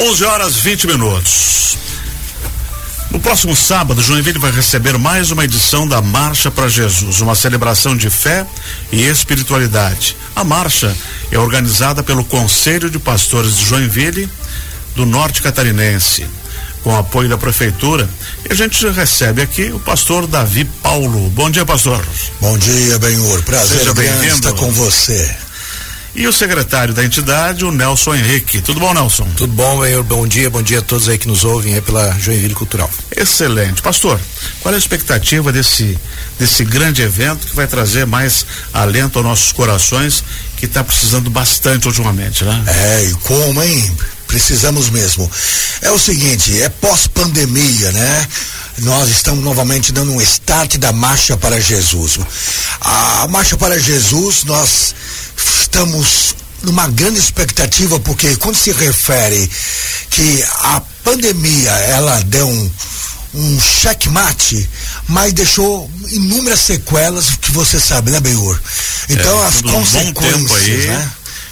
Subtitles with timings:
[0.00, 1.76] 11 horas 20 minutos.
[3.10, 7.94] No próximo sábado, Joinville vai receber mais uma edição da Marcha para Jesus, uma celebração
[7.94, 8.46] de fé
[8.90, 10.16] e espiritualidade.
[10.34, 10.96] A marcha
[11.30, 14.26] é organizada pelo Conselho de Pastores de Joinville,
[14.96, 16.24] do Norte Catarinense,
[16.82, 18.08] com apoio da Prefeitura.
[18.48, 21.28] E a gente recebe aqui o pastor Davi Paulo.
[21.30, 22.02] Bom dia, pastor.
[22.40, 23.42] Bom dia, Benhur.
[23.42, 24.34] Prazer Seja bem-vindo.
[24.36, 25.36] estar com você.
[26.14, 28.60] E o secretário da entidade, o Nelson Henrique.
[28.60, 29.28] Tudo bom, Nelson?
[29.36, 30.02] Tudo bom, Benhur?
[30.02, 32.90] Bom dia, bom dia a todos aí que nos ouvem aí pela Joinville Cultural.
[33.16, 33.80] Excelente.
[33.80, 34.20] Pastor,
[34.60, 35.96] qual é a expectativa desse,
[36.36, 40.24] desse grande evento que vai trazer mais alento aos nossos corações,
[40.56, 42.64] que está precisando bastante ultimamente, né?
[42.66, 43.96] É, e como, hein?
[44.26, 45.30] Precisamos mesmo.
[45.80, 48.28] É o seguinte, é pós-pandemia, né?
[48.78, 52.18] Nós estamos novamente dando um start da Marcha para Jesus.
[52.80, 54.94] A Marcha para Jesus, nós
[55.70, 59.48] estamos numa grande expectativa, porque quando se refere
[60.10, 62.70] que a pandemia, ela deu um,
[63.34, 64.68] um checkmate,
[65.08, 68.60] mas deixou inúmeras sequelas que você sabe, né, Benhur?
[69.08, 71.10] Então É, as tudo um consequências, aí, né?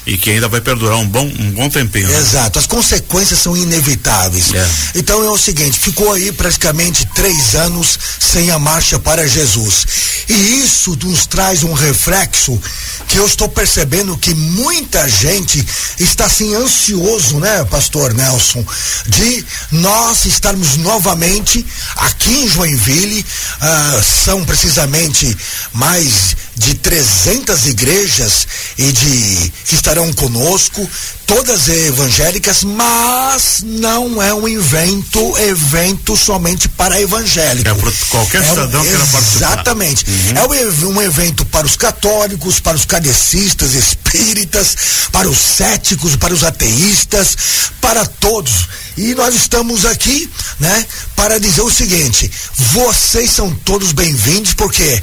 [0.09, 2.09] E que ainda vai perdurar um bom, um bom tempinho.
[2.09, 2.19] né?
[2.19, 4.55] Exato, as consequências são inevitáveis.
[4.55, 4.69] É.
[4.95, 9.87] Então é o seguinte, ficou aí praticamente três anos sem a marcha para Jesus.
[10.27, 12.59] E isso nos traz um reflexo
[13.07, 15.63] que eu estou percebendo que muita gente
[15.99, 18.65] está assim ansioso, né, pastor Nelson,
[19.07, 21.65] de nós estarmos novamente
[21.97, 23.25] aqui em Joinville,
[23.61, 25.37] ah, são precisamente
[25.75, 30.89] mais de 300 igrejas e de que estarão conosco,
[31.27, 37.71] todas evangélicas, mas não é um evento, evento somente para evangélicos.
[37.71, 39.53] É para qualquer cidadão que queira participar.
[39.53, 40.07] Exatamente.
[40.35, 44.77] É um, ev- um evento para os católicos, para os cadecistas, espíritas,
[45.13, 47.37] para os céticos, para os ateístas,
[47.81, 48.69] para todos.
[48.99, 55.01] E nós estamos aqui, né, para dizer o seguinte: vocês são todos bem-vindos, porque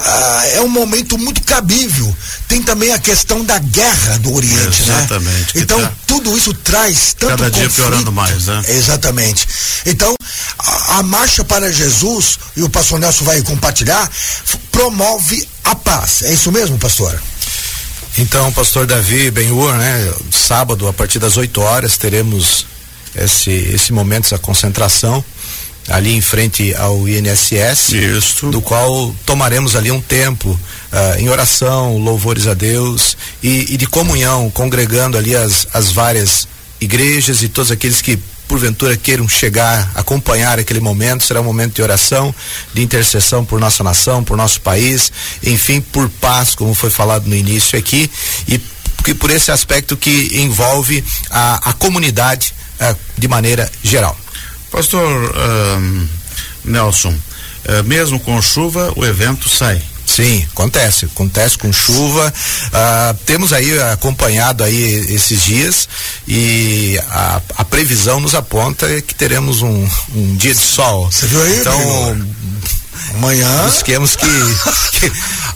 [0.00, 2.14] ah, é um momento muito cabível.
[2.46, 5.62] Tem também a questão da guerra do Oriente, Exatamente, né?
[5.62, 7.88] Então, tá tudo isso traz tanto cada dia conflito.
[7.88, 8.62] piorando mais, né?
[8.68, 9.48] Exatamente.
[9.86, 10.14] Então,
[10.58, 14.10] a, a marcha para Jesus, e o pastor Nelson vai compartilhar,
[14.70, 16.20] promove a paz.
[16.20, 17.18] É isso mesmo, pastor?
[18.18, 20.12] Então, pastor Davi Benhur, né?
[20.30, 22.66] Sábado, a partir das 8 horas, teremos
[23.14, 25.24] esse, esse momento, essa concentração
[25.88, 27.92] ali em frente ao INSS.
[27.92, 28.50] Isso.
[28.50, 30.58] Do qual tomaremos ali um tempo
[30.92, 36.46] ah, em oração, louvores a Deus e, e de comunhão, congregando ali as, as várias
[36.80, 41.82] igrejas e todos aqueles que porventura queiram chegar, acompanhar aquele momento, será um momento de
[41.82, 42.34] oração,
[42.72, 45.12] de intercessão por nossa nação, por nosso país,
[45.44, 48.10] enfim, por paz, como foi falado no início aqui,
[48.48, 48.58] e
[49.04, 52.54] que por esse aspecto que envolve a, a comunidade
[53.16, 54.16] de maneira geral.
[54.70, 56.06] Pastor ahn,
[56.64, 57.14] Nelson,
[57.64, 59.82] eh, mesmo com chuva, o evento sai.
[60.06, 62.32] Sim, acontece, acontece com chuva.
[62.72, 65.88] Ah, temos aí acompanhado aí esses dias
[66.26, 71.10] e a, a previsão nos aponta que teremos um, um dia de sol.
[71.12, 72.28] Você viu aí, Então?
[73.14, 73.64] Amanhã.
[73.64, 74.26] busquemos que,
[74.98, 75.12] que,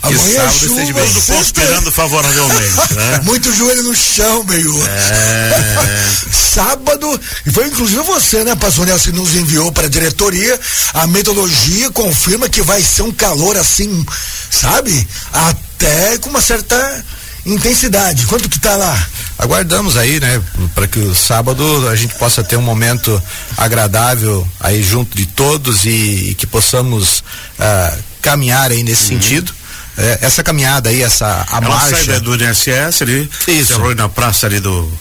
[0.07, 1.37] que Amanhã é sábado chuva, esteja bem.
[1.37, 3.21] Conspirando favoravelmente, né?
[3.23, 4.87] Muito joelho no chão, Benhur.
[4.87, 6.09] É,
[6.53, 10.59] Sábado, e foi inclusive você, né, pastor Nelson, que nos enviou para a diretoria.
[10.93, 14.05] A metodologia confirma que vai ser um calor assim,
[14.51, 15.07] sabe?
[15.31, 17.05] Até com uma certa
[17.45, 18.25] intensidade.
[18.25, 19.07] Quanto que tá lá?
[19.37, 20.41] Aguardamos aí, né,
[20.75, 23.21] para que o sábado a gente possa ter um momento
[23.57, 27.23] agradável aí junto de todos e, e que possamos
[27.59, 29.53] ah, caminhar aí nesse sentido.
[29.97, 32.03] É, essa caminhada aí, essa a ela marcha.
[32.03, 33.75] sai do INSS ali, Isso.
[33.75, 34.91] se na praça ali do,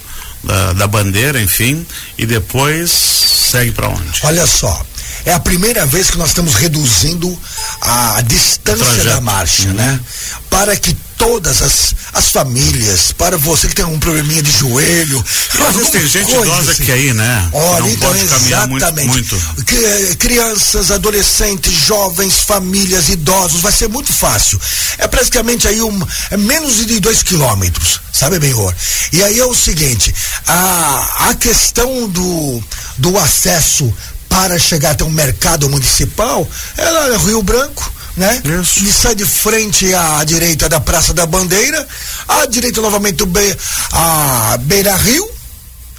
[0.44, 1.86] da, da bandeira, enfim,
[2.18, 4.20] e depois segue para onde?
[4.24, 4.84] Olha só,
[5.24, 7.38] é a primeira vez que nós estamos reduzindo
[7.80, 10.00] a distância da marcha, né?
[10.50, 15.24] Para que todas as, as famílias, para você que tem um probleminha de joelho.
[15.68, 16.84] Às vezes tem gente idosa assim.
[16.84, 17.48] que aí, né?
[17.52, 19.08] Olha, não então, pode caminhar muito, exatamente.
[19.08, 19.64] muito.
[19.64, 24.60] Cri- Crianças, adolescentes, jovens, famílias, idosos, vai ser muito fácil.
[24.98, 28.74] É praticamente aí um, é menos de dois quilômetros, sabe, Benhor?
[29.12, 30.12] E aí é o seguinte,
[30.48, 32.62] a, a questão do,
[32.98, 33.94] do acesso
[34.28, 36.48] para chegar até um mercado municipal,
[36.78, 38.42] é lá no Rio Branco, né?
[38.60, 38.84] Isso.
[38.84, 41.86] E sai de frente à direita da Praça da Bandeira,
[42.28, 43.56] à direita novamente Be,
[43.92, 45.28] a Beira Rio,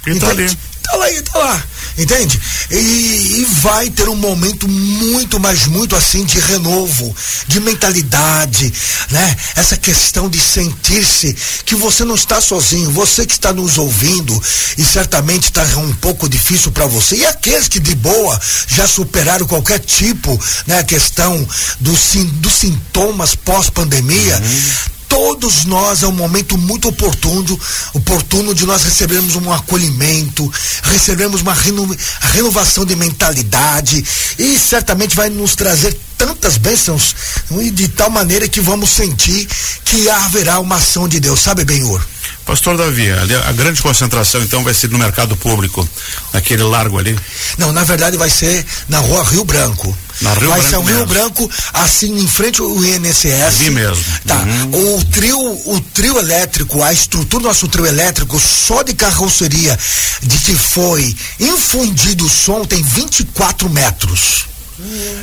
[0.06, 0.48] E tá ali.
[0.82, 1.62] Tá lá, tá lá.
[1.96, 2.40] Entende?
[2.70, 3.23] E,
[3.64, 7.16] vai ter um momento muito, mas muito assim de renovo,
[7.48, 8.70] de mentalidade,
[9.10, 9.36] né?
[9.56, 11.34] Essa questão de sentir-se
[11.64, 14.38] que você não está sozinho, você que está nos ouvindo
[14.76, 17.16] e certamente está um pouco difícil para você.
[17.16, 18.38] E aqueles que de boa
[18.68, 20.80] já superaram qualquer tipo, né?
[20.80, 21.48] A questão
[21.80, 27.58] dos, dos sintomas pós-pandemia, uhum todos nós é um momento muito oportuno,
[27.92, 30.50] oportuno de nós recebermos um acolhimento,
[30.82, 34.04] recebermos uma reno, renovação de mentalidade
[34.38, 37.14] e certamente vai nos trazer tantas bênçãos
[37.60, 39.48] e de tal maneira que vamos sentir
[39.84, 42.04] que haverá uma ação de Deus, sabe, Benhor?
[42.44, 45.88] Pastor Davi, a grande concentração então vai ser no mercado público,
[46.32, 47.18] naquele largo ali?
[47.56, 49.96] Não, na verdade vai ser na rua Rio Branco.
[50.20, 51.06] Na Rio vai Branco ser o Rio mesmo.
[51.06, 53.60] Branco, assim, em frente ao INSS.
[53.60, 54.04] Ali mesmo.
[54.26, 54.36] Tá.
[54.36, 54.96] Uhum.
[54.96, 59.78] O trio, o trio elétrico, a estrutura do nosso trio elétrico, só de carroceria,
[60.22, 64.46] de que foi infundido o som, tem 24 metros.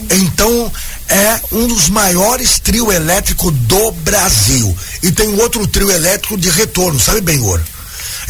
[0.10, 0.72] Então,
[1.08, 4.76] é um dos maiores trio elétrico do Brasil.
[5.04, 7.62] E tem outro trio elétrico de retorno, sabe, Benhor?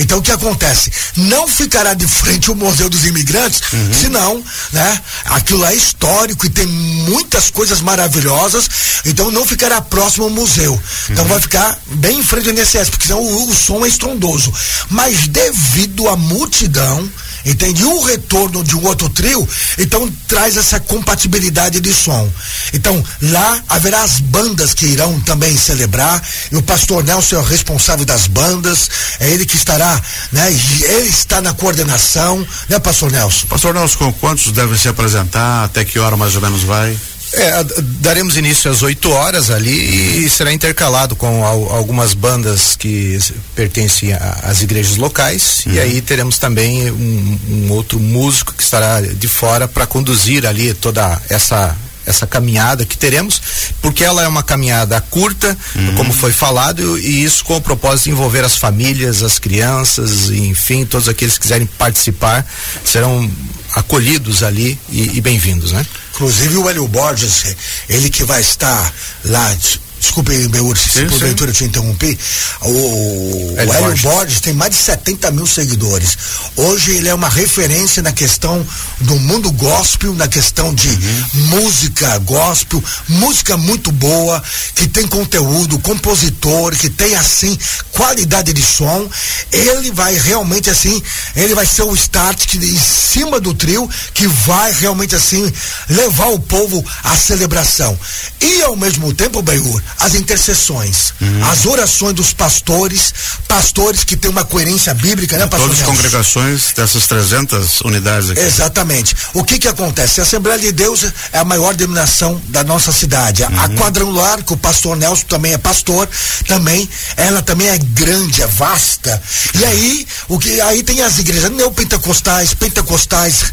[0.02, 0.92] Então o que acontece?
[1.16, 3.94] Não ficará de frente o Museu dos Imigrantes, uhum.
[3.94, 4.44] senão,
[4.74, 5.02] né?
[5.26, 8.70] Aquilo é histórico e tem muitas coisas maravilhosas,
[9.06, 10.74] então não ficará próximo ao museu.
[10.74, 11.22] Então, uhum.
[11.22, 14.52] Então vai ficar bem em frente ao INSS, porque senão o, o som é estrondoso.
[14.90, 17.08] Mas devido à multidão,
[17.46, 17.82] entende?
[17.82, 19.48] E o retorno de um outro trio,
[19.78, 22.30] então traz essa compatibilidade de som.
[22.74, 26.22] Então, lá haverá as bandas que irão também celebrar,
[26.52, 28.90] e o pastor Nelson é o responsável das bandas,
[29.20, 30.02] é ele que estará,
[30.32, 30.52] né?
[30.52, 33.48] Ele está na coordenação, né, pastor Nelson?
[33.48, 35.66] Pastor Nelson, quantos devem se apresentar?
[35.66, 36.98] Até que hora mais ou menos vai?
[37.34, 37.64] É,
[38.02, 43.18] daremos início às 8 horas ali e será intercalado com al, algumas bandas que
[43.56, 44.12] pertencem
[44.44, 45.74] às igrejas locais uhum.
[45.74, 50.74] e aí teremos também um, um, outro músico que estará de fora para conduzir ali
[50.74, 53.40] toda essa essa caminhada que teremos,
[53.80, 55.96] porque ela é uma caminhada curta, uhum.
[55.96, 60.84] como foi falado, e isso com o propósito de envolver as famílias, as crianças, enfim,
[60.84, 62.46] todos aqueles que quiserem participar
[62.84, 63.30] serão
[63.76, 65.86] acolhidos ali e, e bem-vindos, né?
[66.22, 67.56] Inclusive o Hélio Borges,
[67.90, 68.94] ele que vai estar
[69.26, 69.58] lá
[70.02, 72.18] Desculpe, meu se porventura eu te interrompi.
[72.62, 74.42] O, Hélio, o Hélio Borges.
[74.42, 76.18] Tem mais de 70 mil seguidores.
[76.56, 78.66] Hoje ele é uma referência na questão
[79.02, 81.26] do mundo gospel, na questão de uhum.
[81.50, 84.44] música gospel, música muito boa,
[84.74, 87.56] que tem conteúdo, compositor, que tem assim
[87.92, 89.08] qualidade de som.
[89.52, 91.02] Ele vai realmente assim,
[91.36, 95.52] ele vai ser o start que, em cima do trio que vai realmente assim
[95.88, 97.98] levar o povo à celebração.
[98.42, 101.46] E ao mesmo tempo, Benhur, as intercessões, uhum.
[101.50, 103.14] as orações dos pastores,
[103.48, 105.70] pastores que têm uma coerência bíblica, né, pastor?
[105.70, 108.40] Todas as congregações dessas 300 unidades aqui.
[108.40, 109.16] Exatamente.
[109.34, 110.20] O que que acontece?
[110.20, 113.44] A Assembleia de Deus é a maior denominação da nossa cidade.
[113.44, 113.60] Uhum.
[113.60, 116.10] A quadrangular, que o pastor Nelson também é pastor,
[116.48, 119.22] também, ela também é grande, é vasta.
[119.54, 123.44] E aí, o que aí tem as igrejas neopentecostais, pentecostais,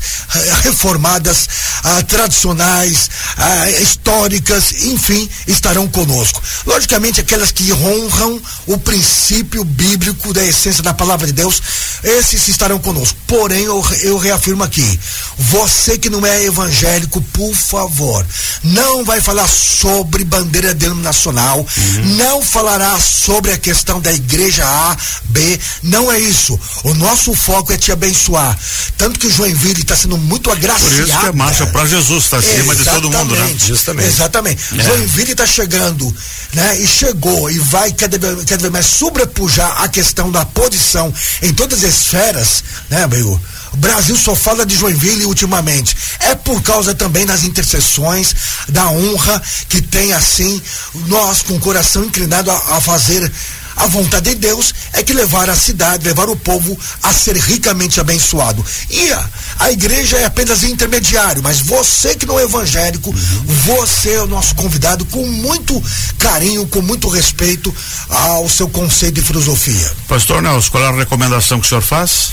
[0.62, 1.48] reformadas,
[1.84, 6.42] ah, tradicionais, ah, históricas, enfim, estarão conosco conosco.
[6.66, 11.60] Logicamente, aquelas que honram o princípio bíblico da essência da palavra de Deus,
[12.02, 13.18] esses estarão conosco.
[13.26, 15.00] Porém, eu, eu reafirmo aqui:
[15.38, 18.24] você que não é evangélico, por favor,
[18.62, 22.16] não vai falar sobre bandeira denominacional, uhum.
[22.16, 26.58] não falará sobre a questão da igreja A, B, não é isso.
[26.84, 28.58] O nosso foco é te abençoar.
[28.96, 30.94] Tanto que Joinville está sendo muito agraciado.
[30.94, 33.54] Por isso que a marcha para Jesus está acima de todo mundo, né?
[33.58, 34.08] Justamente.
[34.08, 34.62] Exatamente.
[34.78, 34.82] É.
[34.82, 36.14] Joinville está chegando
[36.54, 36.78] né?
[36.80, 41.90] E chegou e vai cada, vez mais sobrepujar a questão da posição em todas as
[41.90, 43.40] esferas, né, meu?
[43.72, 45.96] O Brasil só fala de Joinville ultimamente.
[46.20, 48.34] É por causa também das intercessões,
[48.68, 50.60] da honra que tem assim,
[51.06, 53.30] nós com o coração inclinado a, a fazer
[53.78, 58.00] a vontade de Deus é que levar a cidade, levar o povo a ser ricamente
[58.00, 58.64] abençoado.
[58.90, 59.30] E a,
[59.60, 64.54] a igreja é apenas intermediário, mas você que não é evangélico, você é o nosso
[64.54, 65.82] convidado com muito
[66.18, 67.74] carinho, com muito respeito
[68.08, 69.92] ao seu conceito de filosofia.
[70.08, 72.32] Pastor Nelson, qual é a recomendação que o senhor faz?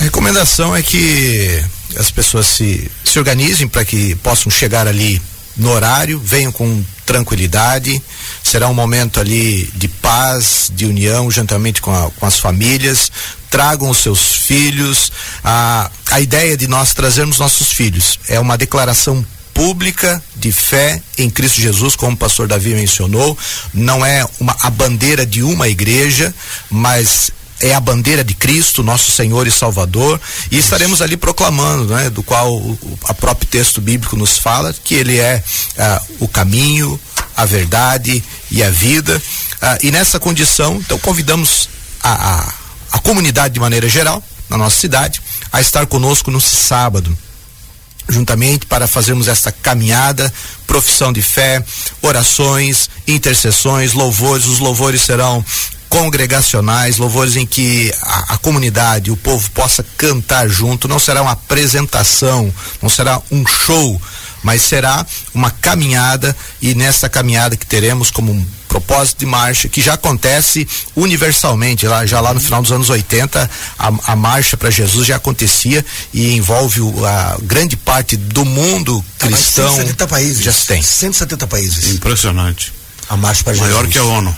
[0.00, 1.64] A recomendação é que
[1.96, 5.22] as pessoas se, se organizem para que possam chegar ali
[5.56, 8.02] no horário, venham com tranquilidade.
[8.42, 13.10] Será um momento ali de paz, de união, juntamente com, a, com as famílias.
[13.50, 15.12] Tragam os seus filhos.
[15.42, 19.24] A, a ideia de nós trazermos nossos filhos é uma declaração
[19.54, 23.38] pública de fé em Cristo Jesus, como o pastor Davi mencionou.
[23.72, 26.34] Não é uma, a bandeira de uma igreja,
[26.68, 32.10] mas é a bandeira de Cristo, nosso Senhor e Salvador, e estaremos ali proclamando, né,
[32.10, 35.42] do qual o, a próprio texto bíblico nos fala que ele é
[35.78, 37.00] ah, o caminho,
[37.36, 39.20] a verdade e a vida.
[39.60, 41.68] Ah, e nessa condição, então convidamos
[42.02, 42.52] a, a,
[42.92, 45.20] a comunidade de maneira geral, na nossa cidade,
[45.52, 47.16] a estar conosco no sábado,
[48.08, 50.32] juntamente para fazermos esta caminhada,
[50.66, 51.64] profissão de fé,
[52.02, 54.46] orações, intercessões, louvores.
[54.46, 55.44] Os louvores serão
[55.88, 60.88] congregacionais, louvores em que a, a, comunidade, o povo possa cantar junto.
[60.88, 64.00] Não será uma apresentação, não será um show,
[64.44, 69.80] mas será uma caminhada e nessa caminhada que teremos como um propósito de marcha que
[69.80, 74.68] já acontece universalmente lá já lá no final dos anos 80 a, a marcha para
[74.70, 79.68] Jesus já acontecia e envolve o, a grande parte do mundo tá, cristão.
[79.68, 80.42] 170 países.
[80.42, 80.82] Já tem.
[80.82, 81.94] 170 países.
[81.94, 82.72] Impressionante.
[83.08, 83.70] A marcha para Jesus.
[83.70, 84.36] maior que a ONU.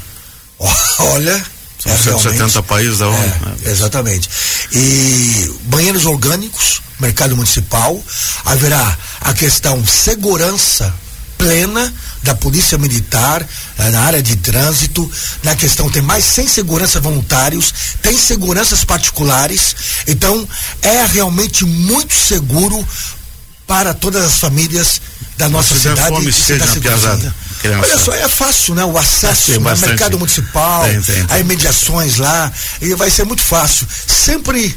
[0.99, 3.19] Olha são é, 170 países da ONU.
[3.19, 3.57] É, né?
[3.67, 4.29] Exatamente.
[4.73, 8.03] E banheiros orgânicos, mercado municipal,
[8.45, 10.93] haverá a questão segurança
[11.37, 11.93] plena
[12.23, 13.47] da Polícia Militar
[13.79, 15.11] eh, na área de trânsito.
[15.43, 19.77] Na questão tem mais 100 segurança voluntários, tem seguranças particulares.
[20.07, 20.49] Então
[20.83, 22.87] é realmente muito seguro
[23.67, 25.01] para todas as famílias
[25.37, 26.09] da nossa Mas cidade.
[26.09, 26.67] Fome, seja
[27.71, 28.85] Olha só, é fácil, né?
[28.85, 29.75] O acesso ao né?
[29.77, 31.37] mercado municipal, tem, tem, tem.
[31.37, 33.87] as mediações lá, e vai ser muito fácil.
[34.07, 34.75] Sempre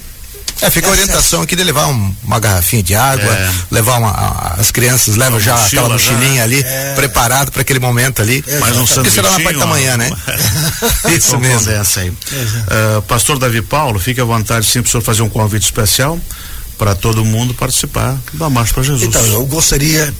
[0.61, 3.51] é, fica a orientação aqui de levar um, uma garrafinha de água, é.
[3.71, 6.43] levar uma, as crianças levam já mochila, aquela mochilinha já.
[6.43, 6.93] ali, é.
[6.95, 8.43] preparado para aquele momento ali.
[8.45, 10.11] É, Mais um Porque será na parte da manhã, né?
[11.15, 11.71] Isso mesmo.
[11.71, 12.09] Essa aí.
[12.09, 16.19] Uh, Pastor Davi Paulo, fique à vontade sim para o senhor fazer um convite especial
[16.77, 19.03] para todo mundo participar da Marcha para Jesus.
[19.03, 20.13] Então, eu gostaria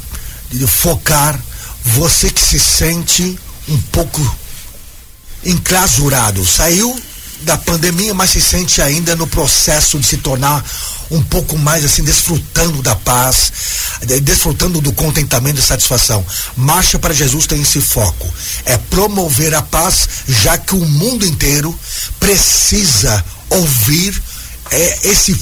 [0.52, 1.38] de focar
[1.84, 4.38] você que se sente um pouco
[5.44, 7.00] enclasurado, saiu
[7.42, 10.64] da pandemia, mas se sente ainda no processo de se tornar
[11.10, 13.52] um pouco mais assim, desfrutando da paz,
[14.22, 16.26] desfrutando do contentamento e satisfação.
[16.56, 18.32] Marcha para Jesus tem esse foco,
[18.66, 21.78] é promover a paz, já que o mundo inteiro
[22.20, 24.22] precisa ouvir
[24.72, 25.34] é, esse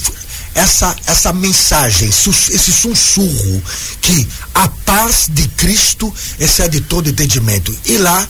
[0.54, 3.62] essa, essa mensagem, esse sussurro
[4.00, 7.76] que a paz de Cristo excede todo entendimento.
[7.84, 8.26] E lá,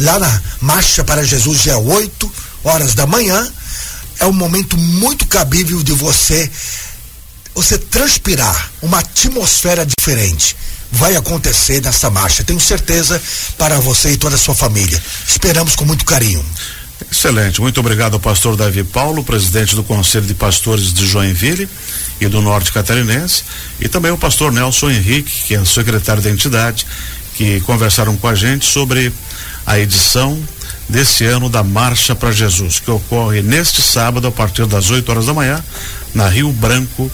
[0.00, 2.32] lá na Marcha para Jesus, dia 8
[2.64, 3.50] horas da manhã,
[4.18, 6.50] é um momento muito cabível de você
[7.54, 10.56] você transpirar uma atmosfera diferente.
[10.92, 13.20] Vai acontecer nessa marcha, tenho certeza,
[13.58, 15.02] para você e toda a sua família.
[15.26, 16.44] Esperamos com muito carinho.
[17.10, 21.68] Excelente, muito obrigado ao pastor Davi Paulo, presidente do Conselho de Pastores de Joinville
[22.20, 23.44] e do Norte Catarinense,
[23.80, 26.84] e também o pastor Nelson Henrique, que é secretário da entidade,
[27.34, 29.12] que conversaram com a gente sobre
[29.64, 30.42] a edição
[30.88, 35.26] desse ano da Marcha para Jesus, que ocorre neste sábado a partir das 8 horas
[35.26, 35.62] da manhã,
[36.14, 37.10] na Rio Branco,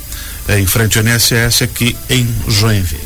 [0.49, 3.04] eh, em frente ao NSS, aqui em Joinville.